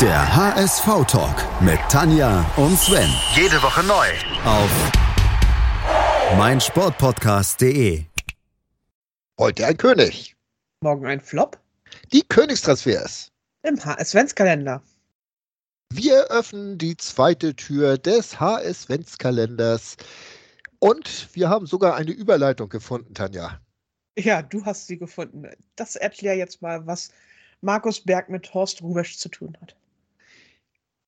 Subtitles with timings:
[0.00, 3.08] Der HSV-Talk mit Tanja und Sven.
[3.34, 4.06] Jede Woche neu.
[4.44, 4.70] Auf
[6.36, 8.04] meinsportpodcast.de.
[9.38, 10.34] Heute ein König.
[10.80, 11.60] Morgen ein Flop
[12.12, 13.30] Die Königstransfers.
[13.62, 14.82] im HS-Kalender.
[15.92, 19.96] Wir öffnen die zweite Tür des HS-Kalenders.
[20.80, 23.60] Und wir haben sogar eine Überleitung gefunden, Tanja.
[24.18, 25.46] Ja, du hast sie gefunden.
[25.76, 27.10] Das erklär jetzt mal, was
[27.60, 29.76] Markus Berg mit Horst Rubesch zu tun hat.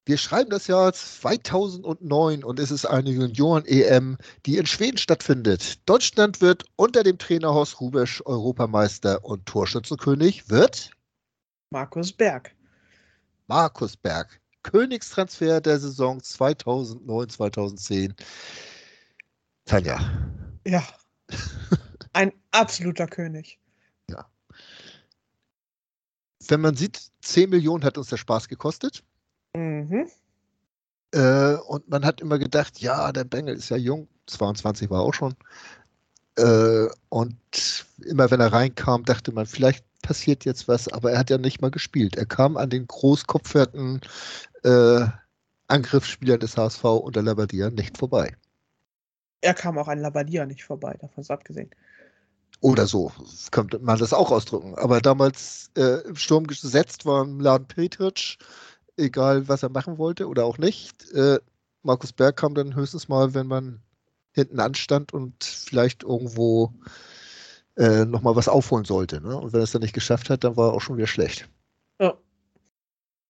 [0.07, 5.81] Wir schreiben das Jahr 2009 und es ist eine Junioren-EM, die in Schweden stattfindet.
[5.89, 10.93] Deutschland wird unter dem Trainer Horst Rubesch Europameister und Torschützenkönig wird
[11.71, 12.55] Markus Berg.
[13.49, 14.41] Markus Berg.
[14.63, 18.15] Königstransfer der Saison 2009-2010.
[19.65, 19.99] Tanja.
[20.65, 20.87] Ja.
[22.13, 23.59] Ein absoluter König.
[26.49, 29.03] Wenn man sieht, 10 Millionen hat uns der Spaß gekostet.
[29.57, 30.07] Mhm.
[31.13, 35.15] Äh, und man hat immer gedacht, ja, der Bengel ist ja jung, 22 war auch
[35.15, 35.35] schon.
[36.37, 41.31] Äh, und immer wenn er reinkam, dachte man, vielleicht passiert jetzt was, aber er hat
[41.31, 42.17] ja nicht mal gespielt.
[42.17, 44.03] Er kam an den großkopferten
[44.63, 45.07] äh,
[45.69, 48.37] Angriffsspielern des HSV unter Labadia nicht vorbei.
[49.41, 51.71] Er kam auch an Labadia nicht vorbei, davon ist abgesehen.
[52.61, 53.11] Oder so,
[53.51, 54.75] könnte man das auch ausdrücken.
[54.77, 58.39] Aber damals äh, im Sturm gesetzt war Laden Petric,
[58.97, 61.11] egal was er machen wollte oder auch nicht.
[61.13, 61.39] Äh,
[61.83, 63.81] Markus Berg kam dann höchstens mal, wenn man
[64.33, 66.73] hinten anstand und vielleicht irgendwo
[67.77, 69.21] äh, nochmal was aufholen sollte.
[69.21, 69.37] Ne?
[69.37, 71.49] Und wenn er es dann nicht geschafft hat, dann war er auch schon wieder schlecht.
[72.01, 72.17] Ja.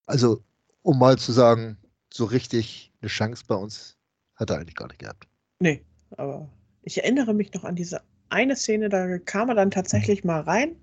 [0.06, 0.42] Also,
[0.82, 1.76] um mal zu sagen,
[2.12, 3.96] so richtig eine Chance bei uns
[4.36, 5.26] hat er eigentlich gar nicht gehabt.
[5.60, 5.82] Nee,
[6.16, 6.48] aber
[6.82, 10.76] ich erinnere mich noch an diese eine Szene, da kam er dann tatsächlich mal rein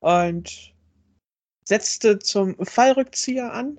[0.00, 0.74] und
[1.64, 3.78] setzte zum Fallrückzieher an.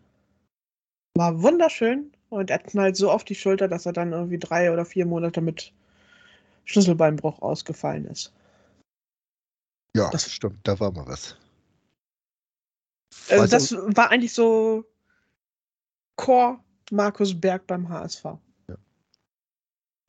[1.15, 4.85] War wunderschön und er knallt so auf die Schulter, dass er dann irgendwie drei oder
[4.85, 5.73] vier Monate mit
[6.65, 8.33] Schlüsselbeinbruch ausgefallen ist.
[9.95, 11.37] Ja, Das- stimmt, da war mal was.
[13.29, 14.83] Also Also- das war eigentlich so
[16.17, 16.59] Core
[16.91, 18.37] Markus Berg beim HSV.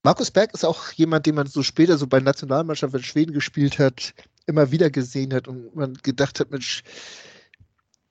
[0.04, 3.80] Markus Berg ist auch jemand, den man so später so bei Nationalmannschaft, wenn Schweden gespielt
[3.80, 4.14] hat,
[4.46, 6.84] immer wieder gesehen hat und man gedacht hat, Mensch,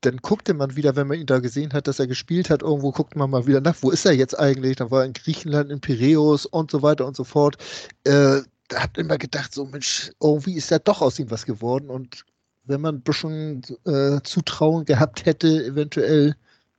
[0.05, 2.91] dann guckte man wieder, wenn man ihn da gesehen hat, dass er gespielt hat, irgendwo
[2.91, 4.77] guckt man mal wieder nach, wo ist er jetzt eigentlich?
[4.77, 7.57] Dann war er in Griechenland, in Piräus und so weiter und so fort.
[8.03, 11.89] Äh, da hat immer gedacht, so Mensch, irgendwie ist da doch aus ihm was geworden
[11.89, 12.25] und
[12.63, 16.35] wenn man ein bisschen äh, Zutrauen gehabt hätte, eventuell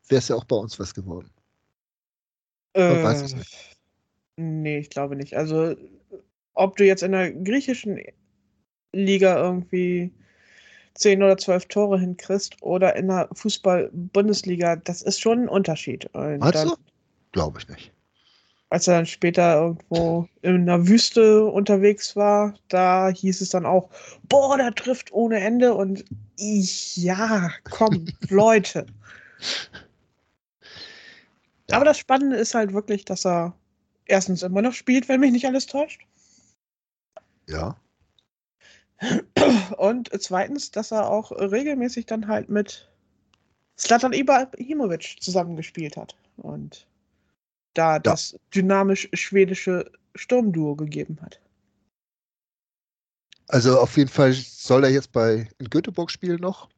[0.08, 1.31] wäre es ja auch bei uns was geworden.
[2.75, 3.53] Man weiß es nicht.
[3.53, 3.76] Äh,
[4.37, 5.37] Nee, ich glaube nicht.
[5.37, 5.75] Also,
[6.54, 7.98] ob du jetzt in der griechischen
[8.93, 10.12] Liga irgendwie
[10.97, 16.07] 10 oder 12 Tore hinkriegst oder in der Fußball-Bundesliga, das ist schon ein Unterschied.
[16.15, 16.77] Und Meinst dann, du?
[17.33, 17.93] Glaube ich nicht.
[18.71, 23.91] als er dann später irgendwo in der Wüste unterwegs war, da hieß es dann auch,
[24.25, 26.05] boah, der trifft ohne Ende und
[26.37, 28.87] ich, ja, komm, Leute.
[31.69, 31.77] Ja.
[31.77, 33.55] Aber das Spannende ist halt wirklich, dass er
[34.06, 36.01] erstens immer noch spielt, wenn mich nicht alles täuscht.
[37.49, 37.77] Ja.
[39.77, 42.89] Und zweitens, dass er auch regelmäßig dann halt mit
[43.79, 46.17] Slatan Ibrahimovic zusammengespielt hat.
[46.37, 46.87] Und
[47.75, 51.41] da das dynamisch schwedische Sturmduo gegeben hat.
[53.49, 56.69] Also auf jeden Fall soll er jetzt bei in Göteborg spielen noch.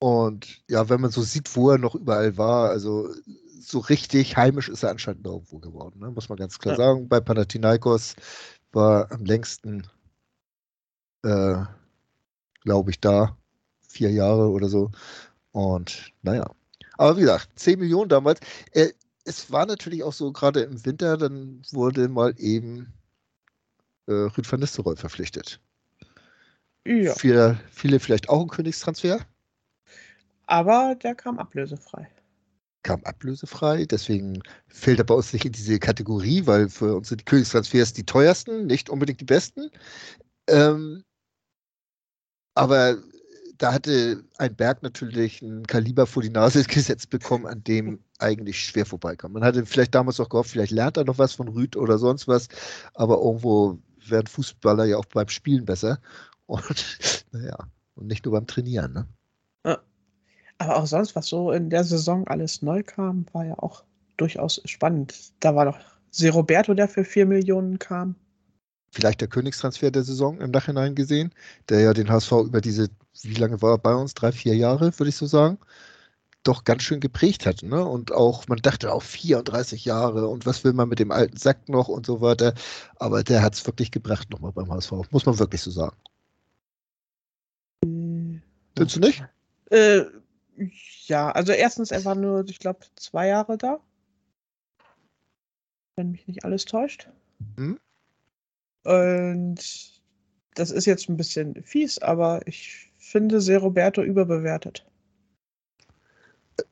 [0.00, 3.14] Und ja, wenn man so sieht, wo er noch überall war, also
[3.60, 6.10] so richtig heimisch ist er anscheinend nirgendwo geworden, ne?
[6.10, 6.84] muss man ganz klar Ja.
[6.84, 7.08] sagen.
[7.08, 8.16] Bei Panathinaikos
[8.72, 9.86] war am längsten,
[11.24, 11.64] äh,
[12.62, 13.36] glaube ich, da
[13.88, 14.90] vier Jahre oder so.
[15.52, 16.50] Und naja,
[16.98, 18.40] aber wie gesagt, 10 Millionen damals.
[18.72, 18.90] Äh,
[19.24, 22.92] es war natürlich auch so, gerade im Winter, dann wurde mal eben
[24.06, 25.60] äh, Rüd van Nistelrooy verpflichtet.
[26.86, 27.14] Ja.
[27.14, 29.20] Viele, viele vielleicht auch ein Königstransfer,
[30.46, 32.08] Aber der kam ablösefrei.
[32.82, 37.22] kam ablösefrei, deswegen fällt er bei uns nicht in diese Kategorie, weil für uns sind
[37.22, 39.70] die Königstransfers die teuersten, nicht unbedingt die besten.
[40.48, 41.04] Ähm,
[42.54, 42.96] aber
[43.58, 48.60] da hatte ein Berg natürlich ein Kaliber vor die Nase gesetzt bekommen, an dem eigentlich
[48.60, 49.32] schwer vorbeikam.
[49.32, 52.28] Man hatte vielleicht damals auch gehofft, vielleicht lernt er noch was von Rüd oder sonst
[52.28, 52.48] was,
[52.94, 55.98] aber irgendwo werden Fußballer ja auch beim Spielen besser.
[56.46, 57.56] Und naja,
[57.94, 58.92] und nicht nur beim Trainieren.
[58.92, 59.06] Ne?
[60.58, 63.84] Aber auch sonst, was so in der Saison alles neu kam, war ja auch
[64.16, 65.32] durchaus spannend.
[65.40, 65.78] Da war noch
[66.10, 68.14] Seroberto, der für 4 Millionen kam.
[68.94, 71.32] Vielleicht der Königstransfer der Saison im Nachhinein gesehen,
[71.68, 72.88] der ja den HSV über diese,
[73.22, 74.14] wie lange war er bei uns?
[74.14, 75.58] Drei, vier Jahre, würde ich so sagen.
[76.44, 77.62] doch ganz schön geprägt hat.
[77.62, 77.84] Ne?
[77.84, 81.68] Und auch, man dachte auch 34 Jahre und was will man mit dem alten Sack
[81.68, 82.54] noch und so weiter.
[82.96, 85.96] Aber der hat es wirklich gebracht nochmal beim HSV, muss man wirklich so sagen.
[88.76, 89.24] Findest du nicht?
[89.70, 90.02] Äh,
[91.06, 93.80] ja, also erstens, er war nur, ich glaube, zwei Jahre da.
[95.96, 97.08] Wenn mich nicht alles täuscht.
[97.56, 97.78] Hm?
[98.84, 99.56] Und
[100.54, 104.84] das ist jetzt ein bisschen fies, aber ich finde Se Roberto überbewertet.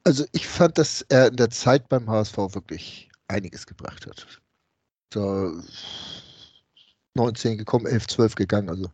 [0.05, 4.27] Also ich fand, dass er in der Zeit beim HSV wirklich einiges gebracht hat.
[5.11, 5.53] Da
[7.15, 8.91] 19 gekommen, 11, 12 gegangen, also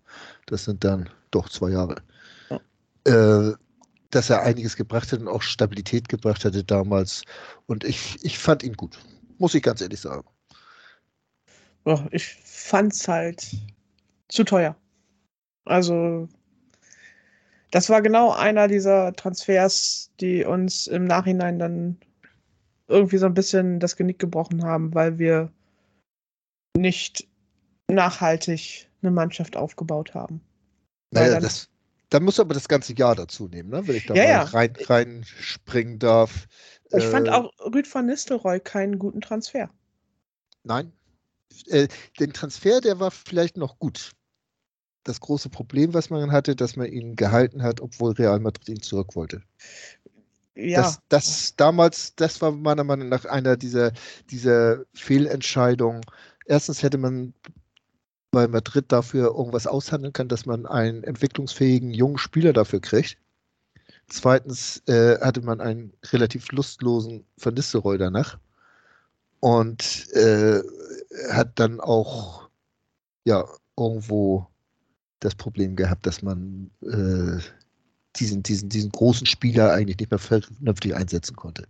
[0.46, 1.96] das sind dann doch zwei Jahre.
[2.50, 2.60] Ja.
[3.50, 3.54] Äh,
[4.10, 7.22] dass er einiges gebracht hat und auch Stabilität gebracht hatte damals.
[7.66, 8.98] Und ich, ich fand ihn gut,
[9.38, 10.26] muss ich ganz ehrlich sagen.
[11.88, 13.50] Oh, ich fand es halt
[14.28, 14.76] zu teuer.
[15.64, 16.28] Also,
[17.70, 21.96] das war genau einer dieser Transfers, die uns im Nachhinein dann
[22.88, 25.50] irgendwie so ein bisschen das Genick gebrochen haben, weil wir
[26.76, 27.26] nicht
[27.90, 30.42] nachhaltig eine Mannschaft aufgebaut haben.
[31.10, 31.70] Naja, dann, das,
[32.10, 33.88] dann muss aber das ganze Jahr dazu nehmen, ne?
[33.88, 34.42] wenn ich da ja, mal ja.
[34.42, 36.48] rein, reinspringen darf.
[36.90, 39.70] Ich äh, fand auch Rüd van Nistelrooy keinen guten Transfer.
[40.64, 40.92] Nein.
[41.66, 44.12] Äh, den Transfer, der war vielleicht noch gut.
[45.04, 48.82] Das große Problem, was man hatte, dass man ihn gehalten hat, obwohl Real Madrid ihn
[48.82, 49.42] zurück wollte.
[50.54, 50.82] Ja.
[50.82, 53.92] Das, das damals, das war meiner Meinung nach einer dieser,
[54.30, 56.00] dieser Fehlentscheidungen.
[56.46, 57.32] Erstens hätte man
[58.30, 63.16] bei Madrid dafür irgendwas aushandeln können, dass man einen entwicklungsfähigen jungen Spieler dafür kriegt.
[64.08, 68.38] Zweitens äh, hatte man einen relativ lustlosen Van Nistelrooy danach
[69.40, 70.60] und äh,
[71.30, 72.48] hat dann auch
[73.24, 73.44] ja
[73.78, 74.46] irgendwo
[75.20, 77.40] das Problem gehabt, dass man äh,
[78.16, 81.64] diesen, diesen, diesen großen Spieler eigentlich nicht mehr vernünftig einsetzen konnte.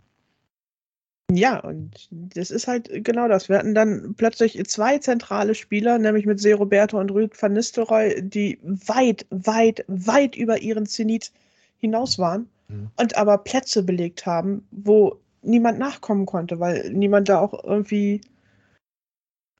[1.31, 3.49] Ja, und das ist halt genau das.
[3.49, 8.19] Wir hatten dann plötzlich zwei zentrale Spieler, nämlich mit Se Roberto und Rüd van Nistelrooy,
[8.23, 11.31] die weit, weit, weit über ihren Zenit
[11.77, 12.89] hinaus waren Mhm.
[12.97, 18.21] und aber Plätze belegt haben, wo niemand nachkommen konnte, weil niemand da auch irgendwie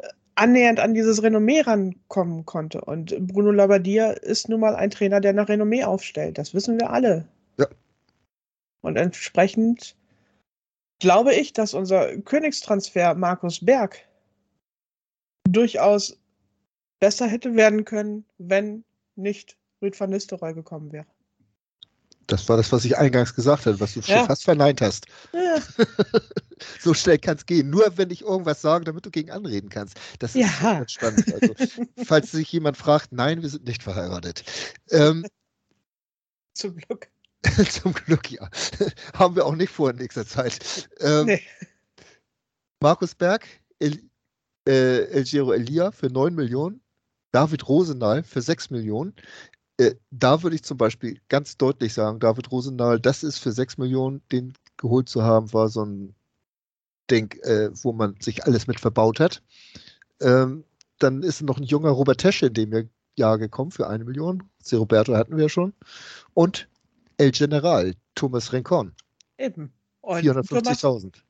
[0.01, 2.81] äh, annähernd an dieses Renommee rankommen konnte.
[2.81, 6.37] Und Bruno Labbadia ist nun mal ein Trainer, der nach Renommee aufstellt.
[6.37, 7.27] Das wissen wir alle.
[7.57, 7.67] Ja.
[8.81, 9.95] Und entsprechend
[10.99, 14.07] glaube ich, dass unser Königstransfer Markus Berg
[15.49, 16.19] durchaus
[16.99, 18.83] besser hätte werden können, wenn
[19.15, 21.07] nicht Rüd van Nistelrooy gekommen wäre.
[22.29, 24.25] Das war das, was ich eingangs gesagt habe, was du schon Ja.
[24.25, 25.07] fast verneint hast.
[25.33, 25.57] Ja,
[26.79, 27.69] so schnell kann es gehen.
[27.69, 29.99] Nur wenn ich irgendwas sage, damit du gegen anreden kannst.
[30.19, 30.83] Das ist Ja.
[30.87, 31.25] spannend.
[31.33, 31.55] Also,
[32.05, 34.43] falls sich jemand fragt, nein, wir sind nicht verheiratet.
[34.91, 35.25] Ähm,
[36.53, 37.09] zum Glück.
[37.69, 38.49] zum Glück ja.
[39.13, 40.87] Haben wir auch nicht vor in nächster Zeit.
[40.99, 41.41] Ähm, Nee.
[42.81, 43.45] Markus Berg,
[43.79, 44.01] El,
[44.67, 46.81] äh, El Giro Elia für 9 Millionen,
[47.31, 49.13] David Rosendahl für 6 Millionen.
[49.79, 53.77] Äh, da würde ich zum Beispiel ganz deutlich sagen, David Rosendahl, das ist für 6
[53.77, 56.13] Millionen, den geholt zu haben, war so ein
[57.09, 59.41] Ding, äh, wo man sich alles mit verbaut hat.
[60.19, 60.65] Ähm,
[60.99, 64.43] dann ist noch ein junger Robert Tesche in dem Jahr- gekommen für eine Million.
[64.61, 64.75] C.
[64.75, 65.73] Roberto hatten wir schon.
[66.33, 66.67] Und
[67.17, 68.93] El General, Thomas Rincon,
[69.37, 69.71] Eben.
[70.01, 71.23] Und Thomas, 450.000.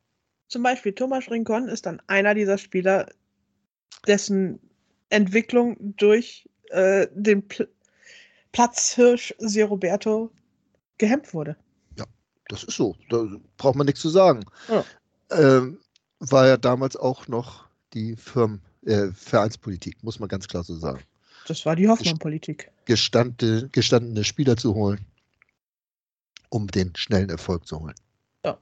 [0.48, 3.10] zum Beispiel Thomas Rincon ist dann einer dieser Spieler,
[4.08, 4.60] dessen
[5.10, 7.70] Entwicklung durch äh, den Pl
[8.52, 10.32] Platzhirsch Se Roberto
[10.98, 11.56] gehemmt wurde.
[12.50, 12.96] Das ist so.
[13.10, 13.26] Da
[13.58, 14.44] braucht man nichts zu sagen.
[14.68, 14.84] Ja.
[15.32, 15.80] Ähm,
[16.20, 21.02] war ja damals auch noch die Firmen, äh, Vereinspolitik, muss man ganz klar so sagen.
[21.48, 22.72] Das war die Hoffmann-Politik.
[22.86, 25.06] Gestandene, gestandene Spieler zu holen,
[26.50, 27.96] um den schnellen Erfolg zu holen.
[28.44, 28.58] Ja.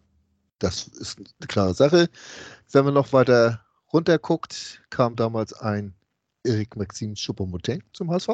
[0.59, 2.09] Das ist eine klare Sache.
[2.71, 5.93] Wenn man noch weiter runter guckt, kam damals ein
[6.43, 8.31] Eric Maxim Choupo-Moting zum HSV.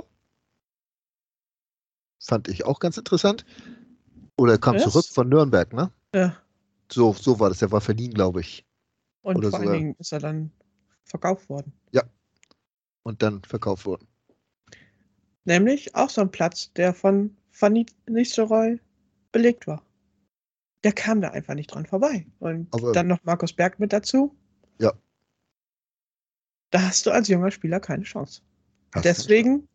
[2.26, 3.46] Fand ich auch ganz interessant.
[4.38, 4.84] Oder er kam Yes.
[4.86, 5.92] zurück von Nürnberg, ne?
[6.16, 6.36] Ja.
[6.92, 7.62] So, so war das.
[7.62, 8.66] Er war verliehen, glaube ich.
[9.22, 10.52] Und Oder vor allen sogar- Dingen ist er dann
[11.06, 11.74] verkauft worden.
[13.06, 14.08] Und dann verkauft worden.
[15.44, 18.80] Nämlich auch so ein Platz, der von Van Nistelrooy
[19.34, 19.84] belegt war.
[20.86, 22.26] Der kam da einfach nicht dran vorbei.
[22.40, 24.34] Und Aber- dann noch Markus Berg mit dazu.
[24.80, 24.94] Ja.
[26.70, 28.42] Da hast du als junger Spieler keine Chance.
[28.94, 29.68] Hast Deswegen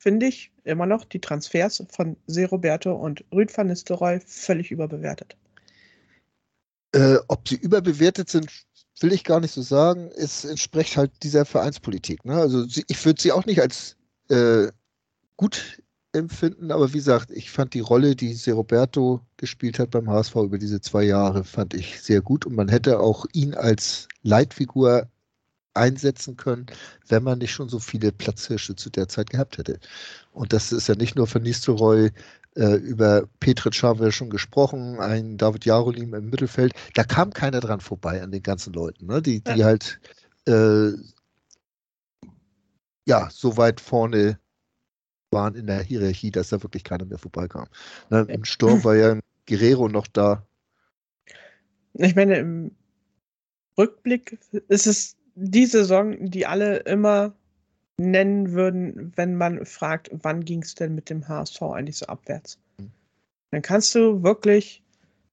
[0.00, 5.36] finde ich immer noch die Transfers von Se Roberto und Rüd van Nistelrooy völlig überbewertet.
[6.92, 8.50] Äh, ob sie überbewertet sind,
[9.00, 10.10] will ich gar nicht so sagen.
[10.16, 12.24] Es entspricht halt dieser Vereinspolitik.
[12.24, 12.34] Ne?
[12.34, 13.96] Also ich würde sie auch nicht als
[14.30, 14.68] äh,
[15.36, 20.34] gut empfinden, aber wie gesagt, ich fand die Rolle, die Seroberto gespielt hat beim HSV
[20.36, 25.08] über diese zwei Jahre, fand ich sehr gut und man hätte auch ihn als Leitfigur
[25.74, 26.66] einsetzen können,
[27.08, 29.78] wenn man nicht schon so viele Platzhirsche zu der Zeit gehabt hätte.
[30.32, 32.10] Und das ist ja nicht nur von Nistelrooy,
[32.56, 37.60] äh, über Petric haben wir schon gesprochen, ein David Jarolim im Mittelfeld, da kam keiner
[37.60, 39.22] dran vorbei an den ganzen Leuten, ne?
[39.22, 39.66] die, die ja.
[39.66, 40.00] halt
[40.46, 40.90] äh,
[43.06, 44.38] ja, so weit vorne
[45.30, 47.66] waren in der Hierarchie, dass da wirklich keiner mehr vorbeikam.
[48.10, 50.46] Ne, Im Sturm war ja Guerrero noch da.
[51.94, 52.70] Ich meine, im
[53.78, 57.34] Rückblick ist es die Saison, die alle immer
[57.98, 62.58] nennen würden, wenn man fragt, wann ging es denn mit dem HSV eigentlich so abwärts.
[62.78, 62.90] Mhm.
[63.50, 64.82] Dann kannst du wirklich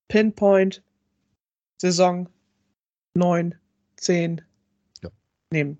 [0.07, 0.83] Pinpoint
[1.81, 2.27] Saison
[3.15, 3.55] 9,
[3.97, 4.41] 10
[5.01, 5.09] ja.
[5.51, 5.77] nehmen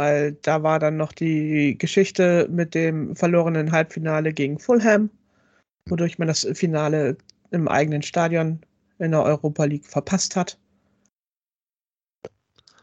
[0.00, 5.10] weil da war dann noch die Geschichte mit dem verlorenen Halbfinale gegen Fulham,
[5.90, 7.18] wodurch man das Finale
[7.50, 8.60] im eigenen Stadion
[8.98, 10.58] in der Europa League verpasst hat.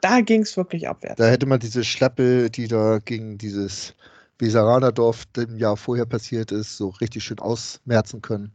[0.02, 1.18] Da ging es wirklich abwärts.
[1.18, 3.94] Da hätte man diese Schlappe, die da gegen dieses
[4.40, 8.52] Weseranerdorf im Jahr vorher passiert ist, so richtig schön ausmerzen können,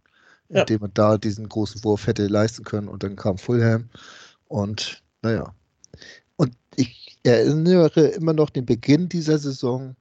[0.48, 0.80] indem ja.
[0.80, 3.88] man da diesen großen Wurf hätte leisten können und dann kam Fulham
[4.48, 5.54] und naja.
[6.36, 9.96] Und ich erinnere immer noch den Beginn dieser Saison,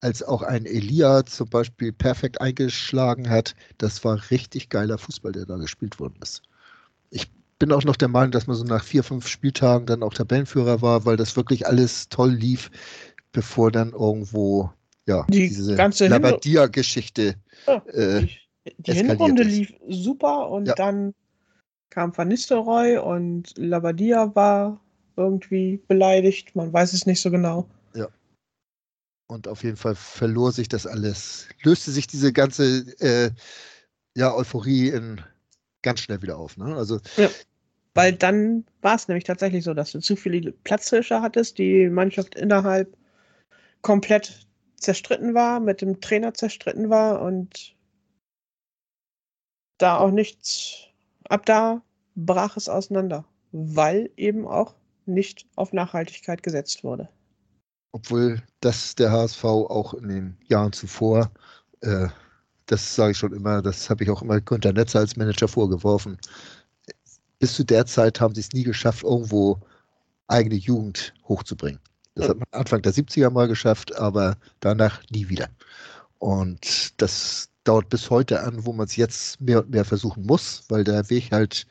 [0.00, 3.54] als auch ein Elia zum Beispiel perfekt eingeschlagen hat.
[3.78, 6.42] Das war richtig geiler Fußball, der da gespielt worden ist.
[7.58, 10.82] Bin auch noch der Meinung, dass man so nach vier, fünf Spieltagen dann auch Tabellenführer
[10.82, 12.70] war, weil das wirklich alles toll lief,
[13.32, 14.70] bevor dann irgendwo
[15.06, 18.38] ja, die diese Labadia-Geschichte ja, äh, die,
[18.78, 20.74] die Hinrunde lief super und ja.
[20.74, 21.14] dann
[21.90, 24.80] kam Van Nistelrooy und Labadia war
[25.16, 26.56] irgendwie beleidigt.
[26.56, 27.68] Man weiß es nicht so genau.
[27.94, 28.08] Ja.
[29.28, 31.48] Und auf jeden Fall verlor sich das alles.
[31.62, 33.30] Löste sich diese ganze äh,
[34.16, 35.20] ja, Euphorie in,
[35.84, 36.56] ganz schnell wieder auf.
[36.56, 36.74] Ne?
[36.74, 37.30] Also, ja.
[37.94, 42.34] Weil dann war es nämlich tatsächlich so, dass du zu viele Platzhirsche hattest, die Mannschaft
[42.34, 42.96] innerhalb
[43.82, 47.76] komplett zerstritten war, mit dem Trainer zerstritten war und
[49.78, 50.88] da auch nichts,
[51.28, 51.82] ab da
[52.16, 54.74] brach es auseinander, weil eben auch
[55.06, 57.08] nicht auf Nachhaltigkeit gesetzt wurde.
[57.92, 61.30] Obwohl das der HSV auch in den Jahren zuvor,
[61.80, 62.08] äh,
[62.66, 66.18] das sage ich schon immer, das habe ich auch immer Günter Netzer als Manager vorgeworfen.
[67.38, 69.60] Bis zu der Zeit haben sie es nie geschafft, irgendwo
[70.28, 71.80] eigene Jugend hochzubringen.
[72.14, 75.48] Das hat man Anfang der 70er mal geschafft, aber danach nie wieder.
[76.18, 80.64] Und das dauert bis heute an, wo man es jetzt mehr und mehr versuchen muss,
[80.68, 81.66] weil der Weg halt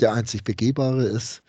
[0.00, 1.42] der einzig begehbare ist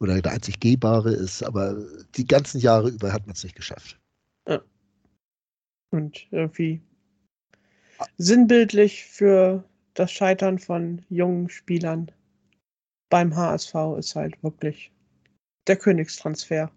[0.00, 1.76] oder der einzig gehbare ist, aber
[2.16, 3.98] die ganzen Jahre über hat man es nicht geschafft.
[4.46, 4.60] Ja.
[5.90, 6.80] Und irgendwie
[8.16, 9.64] sinnbildlich für
[9.94, 12.10] das Scheitern von jungen Spielern
[13.10, 14.92] beim HSV ist halt wirklich
[15.66, 16.70] der Königstransfer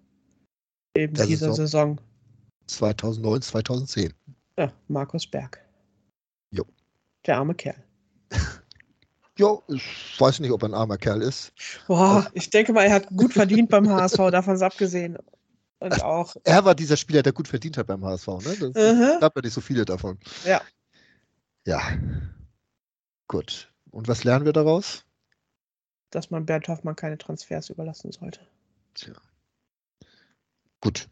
[0.96, 1.98] eben der dieser Saison.
[1.98, 2.02] Saison.
[2.68, 4.14] 2009, 2010.
[4.58, 5.64] Ja, Markus Berg.
[6.52, 6.66] Jo.
[7.26, 7.84] Der arme Kerl.
[9.38, 11.54] Ja, ich weiß nicht, ob er ein armer Kerl ist.
[11.88, 15.18] Boah, ich denke mal, er hat gut verdient beim HSV, davon ist abgesehen.
[15.80, 16.36] Und auch.
[16.44, 18.56] Er war dieser Spieler, der gut verdient hat beim HSV, ne?
[18.60, 20.20] Das uh gab ja nicht so viele davon.
[20.46, 20.62] Ja.
[21.66, 21.82] Ja.
[23.28, 23.72] Gut.
[23.92, 25.06] Und was lernen wir daraus?
[26.10, 28.42] Dass man Bernd Hoffmann keine Transfers überlassen sollte.
[28.94, 29.14] Tja.
[30.82, 31.08] Gut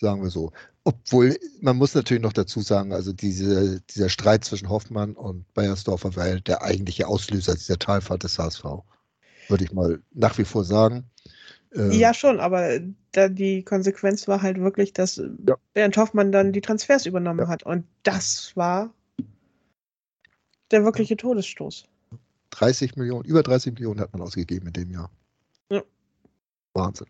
[0.00, 0.52] sagen wir so.
[0.84, 6.16] Obwohl, man muss natürlich noch dazu sagen, also diese, dieser Streit zwischen Hoffmann und Bayersdorfer
[6.16, 8.64] war halt der eigentliche Auslöser dieser Talfahrt des HSV.
[9.48, 11.04] Würde ich mal nach wie vor sagen.
[11.74, 12.80] Ähm, ja, schon, aber
[13.12, 15.56] da die Konsequenz war halt wirklich, dass ja.
[15.74, 17.48] Bernd Hoffmann dann die Transfers übernommen ja.
[17.48, 17.62] hat.
[17.62, 18.92] Und das war
[20.70, 21.84] der wirkliche Todesstoß.
[22.50, 25.10] 30 Millionen, über 30 Millionen hat man ausgegeben in dem Jahr.
[25.70, 25.82] Ja.
[26.74, 27.06] Wahnsinn.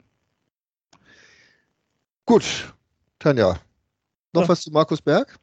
[2.26, 2.75] Gut,
[3.19, 3.59] Tanja,
[4.33, 4.49] noch ja.
[4.49, 5.38] was zu Markus Berg?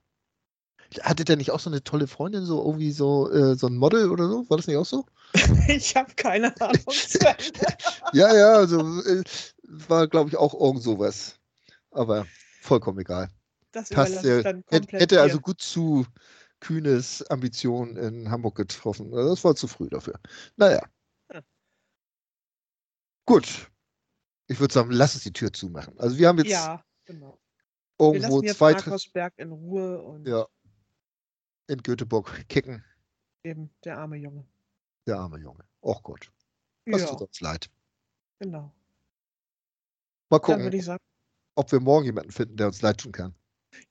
[1.01, 4.09] Hatte der nicht auch so eine tolle Freundin, so irgendwie so, äh, so ein Model
[4.09, 4.49] oder so?
[4.49, 5.05] War das nicht auch so?
[5.67, 6.81] ich habe keine Ahnung.
[8.13, 9.23] ja, ja, also äh,
[9.63, 11.35] war, glaube ich, auch irgend sowas.
[11.91, 12.25] Aber
[12.61, 13.29] vollkommen egal.
[13.73, 16.05] Das Passt, äh, hätte also gut zu
[16.59, 19.13] Kühnes Ambitionen in Hamburg getroffen.
[19.13, 20.19] Also das war zu früh dafür.
[20.55, 20.81] Naja.
[21.33, 21.41] Ja.
[23.25, 23.71] Gut.
[24.47, 25.99] Ich würde sagen, lass uns die Tür zumachen.
[25.99, 27.39] Also wir haben jetzt ja, genau
[27.99, 28.73] irgendwo Wir zwei.
[28.73, 30.27] Markusberg in Ruhe und.
[30.27, 30.47] Ja.
[31.67, 32.83] In Göteborg kicken.
[33.43, 34.47] Eben, der arme Junge.
[35.05, 35.65] Der arme Junge.
[35.81, 36.31] Och Gott.
[36.85, 37.07] Das ja.
[37.07, 37.69] tut uns leid.
[38.39, 38.73] Genau.
[40.29, 41.03] Mal gucken, sagen,
[41.55, 43.35] ob wir morgen jemanden finden, der uns leid tun kann.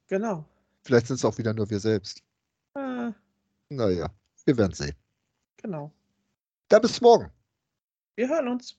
[0.06, 0.48] Genau.
[0.84, 2.22] Vielleicht sind es auch wieder nur wir selbst.
[3.68, 4.10] Naja,
[4.44, 4.94] wir werden sehen.
[5.56, 5.92] genau.
[6.68, 7.30] Dann bis morgen.
[8.16, 8.76] Wir hören uns.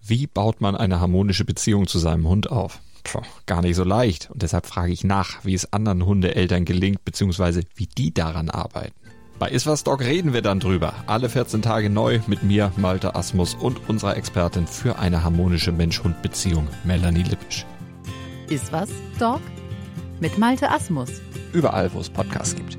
[0.00, 2.80] Wie baut man eine harmonische Beziehung zu seinem Hund auf?
[3.04, 4.30] Puh, gar nicht so leicht.
[4.30, 8.94] Und deshalb frage ich nach, wie es anderen Hundeeltern gelingt, beziehungsweise wie die daran arbeiten.
[9.38, 10.94] Bei Iswas Dog reden wir dann drüber.
[11.06, 16.68] Alle 14 Tage neu mit mir, Malte Asmus und unserer Expertin für eine harmonische Mensch-Hund-Beziehung,
[16.84, 17.66] Melanie Lippisch.
[18.48, 19.40] Ist was, Dog?
[20.20, 21.10] Mit Malte Asmus.
[21.52, 22.78] Überall, wo es Podcasts gibt.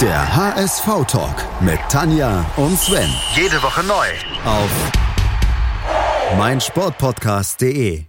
[0.00, 3.08] Der HSV-Talk mit Tanja und Sven.
[3.34, 4.06] Jede Woche neu.
[4.44, 4.70] Auf
[6.38, 8.04] meinsportpodcast.de.